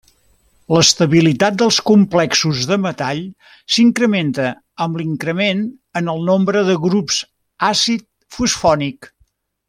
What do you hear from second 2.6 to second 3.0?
de